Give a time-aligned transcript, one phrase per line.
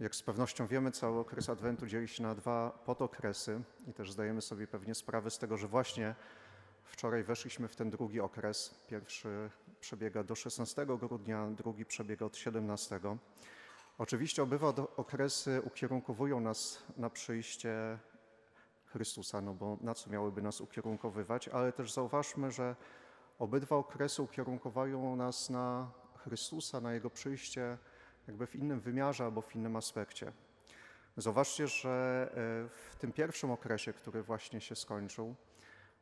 [0.00, 4.42] Jak z pewnością wiemy, cały okres Adwentu dzieli się na dwa podokresy i też zdajemy
[4.42, 6.14] sobie pewnie sprawę z tego, że właśnie
[6.84, 8.74] wczoraj weszliśmy w ten drugi okres.
[8.88, 9.50] Pierwszy
[9.80, 13.00] przebiega do 16 grudnia, drugi przebiega od 17.
[13.98, 17.98] Oczywiście obywa okresy ukierunkowują nas na przyjście
[18.86, 22.76] Chrystusa, no bo na co miałyby nas ukierunkowywać, ale też zauważmy, że
[23.38, 27.78] obydwa okresy ukierunkowają nas na Chrystusa, na Jego przyjście
[28.28, 30.32] jakby w innym wymiarze albo w innym aspekcie.
[31.16, 32.34] Zauważcie, że e,
[32.68, 35.34] w tym pierwszym okresie, który właśnie się skończył,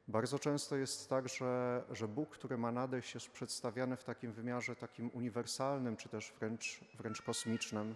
[0.08, 4.76] bardzo często jest tak, że, że Bóg, który ma nadejść, jest przedstawiany w takim wymiarze
[4.76, 7.94] takim uniwersalnym, czy też wręcz, wręcz kosmicznym.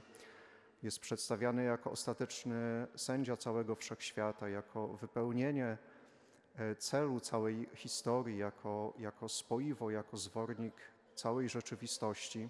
[0.82, 5.78] Jest przedstawiany jako ostateczny sędzia całego wszechświata, jako wypełnienie
[6.56, 10.74] e, celu całej historii, jako, jako spoiwo, jako zwornik
[11.14, 12.48] całej rzeczywistości,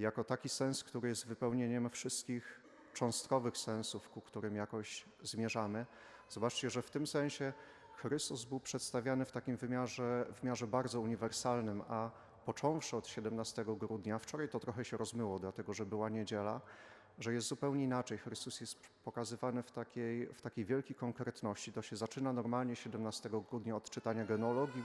[0.00, 2.60] jako taki sens, który jest wypełnieniem wszystkich
[2.94, 5.86] cząstkowych sensów, ku którym jakoś zmierzamy.
[6.28, 7.52] Zobaczcie, że w tym sensie
[7.96, 12.10] Chrystus był przedstawiany w takim wymiarze, wymiarze bardzo uniwersalnym, a
[12.44, 16.60] począwszy od 17 grudnia, wczoraj to trochę się rozmyło, dlatego że była niedziela,
[17.18, 18.18] że jest zupełnie inaczej.
[18.18, 21.72] Chrystus jest pokazywany w takiej, w takiej wielkiej konkretności.
[21.72, 24.82] To się zaczyna normalnie 17 grudnia od czytania genealogii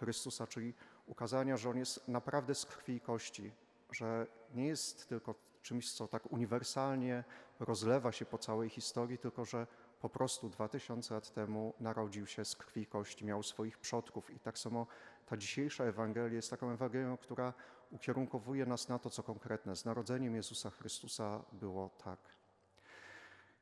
[0.00, 0.74] Chrystusa, czyli
[1.06, 3.52] ukazania, że On jest naprawdę z krwi i kości,
[3.94, 7.24] że nie jest tylko czymś, co tak uniwersalnie
[7.60, 9.66] rozlewa się po całej historii, tylko że
[10.00, 14.30] po prostu 2000 lat temu narodził się z krwi kości, miał swoich przodków.
[14.30, 14.86] I tak samo
[15.26, 17.52] ta dzisiejsza Ewangelia jest taką Ewangelią, która
[17.90, 19.76] ukierunkowuje nas na to, co konkretne.
[19.76, 22.18] Z narodzeniem Jezusa Chrystusa było tak.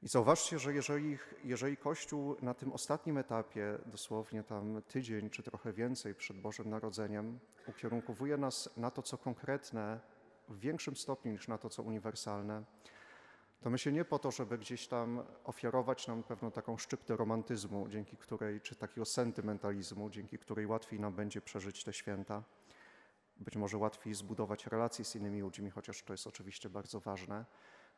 [0.02, 5.72] I zauważcie, że jeżeli, jeżeli Kościół na tym ostatnim etapie, dosłownie tam tydzień czy trochę
[5.72, 10.00] więcej przed Bożym Narodzeniem, ukierunkowuje nas na to, co konkretne,
[10.48, 12.64] w większym stopniu niż na to, co uniwersalne,
[13.60, 17.88] to my się nie po to, żeby gdzieś tam ofiarować nam pewną taką szczyptę romantyzmu,
[17.88, 22.42] dzięki której, czy takiego sentymentalizmu, dzięki której łatwiej nam będzie przeżyć te święta.
[23.36, 27.44] Być może łatwiej zbudować relacje z innymi ludźmi, chociaż to jest oczywiście bardzo ważne.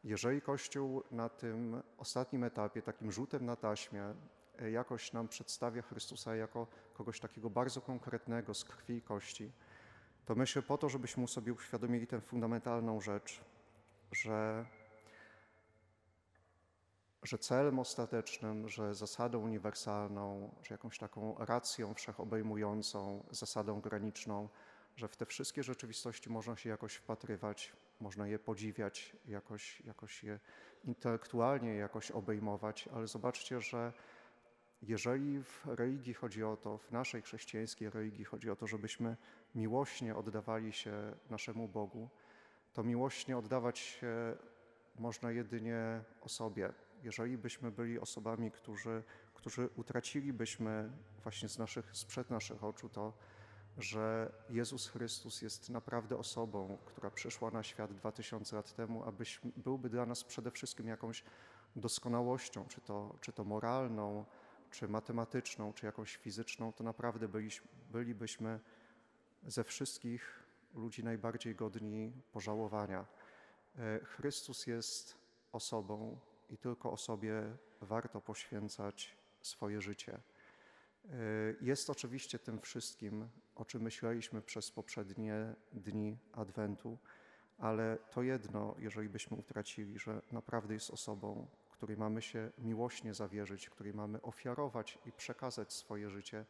[0.04, 4.14] Jeżeli Kościół na tym ostatnim etapie, takim rzutem na taśmie,
[4.58, 9.53] e, jakoś nam przedstawia Chrystusa jako kogoś takiego bardzo konkretnego z krwi i kości,
[10.30, 13.41] to myślę po to, żebyśmy sobie uświadomili tę fundamentalną rzecz,
[14.12, 14.66] że
[17.22, 24.48] że celem ostatecznym, że zasadą uniwersalną, że jakąś taką racją wszechobejmującą, zasadą graniczną,
[24.96, 30.41] że w te wszystkie rzeczywistości można się jakoś wpatrywać, można je podziwiać, jakoś, jakoś je
[30.84, 33.92] intelektualnie jakoś obejmować, ale zobaczcie, że
[34.82, 39.16] jeżeli w religii chodzi o to, w naszej chrześcijańskiej religii chodzi o to, żebyśmy
[39.54, 40.92] miłośnie oddawali się
[41.30, 42.08] naszemu Bogu,
[42.72, 44.36] to miłośnie oddawać się
[44.98, 46.72] można jedynie osobie.
[47.02, 49.02] Jeżeli byśmy byli osobami, którzy,
[49.34, 50.91] którzy utracilibyśmy
[51.22, 53.12] właśnie z naszych, sprzed naszych oczu to,
[53.78, 59.91] że Jezus Chrystus jest naprawdę osobą, która przyszła na świat 2000 lat temu, abyś byłby
[59.91, 61.24] dla nas przede wszystkim jakąś
[61.76, 64.24] doskonałością, czy to, czy to moralną,
[64.70, 68.60] czy matematyczną, czy jakąś fizyczną, to naprawdę byliś, bylibyśmy
[69.47, 70.42] ze wszystkich
[70.75, 73.06] ludzi najbardziej godni pożałowania.
[73.78, 75.16] E, Chrystus jest
[75.53, 76.19] osobą
[76.50, 80.12] i tylko osobie warto poświęcać swoje życie.
[80.14, 81.10] E,
[81.60, 86.98] Jest oczywiście tym wszystkim, o czym myśleliśmy przez poprzednie dni Adwentu,
[87.59, 91.47] ale to jedno, jeżeli byśmy utracili, że naprawdę jest osobą,
[91.80, 96.46] której mamy się miłośnie zawierzyć, której mamy ofiarować i przekazać swoje życie,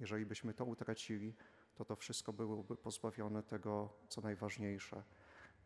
[0.00, 1.34] jeżeli byśmy to utracili,
[1.74, 5.02] to to wszystko byłoby pozbawione tego, co najważniejsze.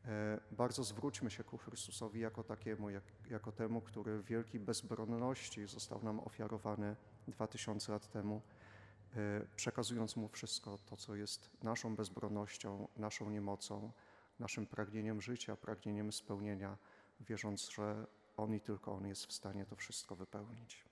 [0.04, 5.66] E, Bardzo zwróćmy się ku Chrystusowi jako takiemu, jak, jako temu, który w wielkiej bezbronności
[5.66, 6.96] został nam ofiarowany
[7.28, 8.42] 2000 lat temu,
[9.16, 13.92] e, przekazując Mu wszystko to, co jest naszą bezbronnością, naszą niemocą,
[14.38, 16.78] naszym pragnieniem życia, pragnieniem spełnienia,
[17.20, 18.06] wierząc, że
[18.36, 20.84] On i tylko On jest w stanie to wszystko wypełnić.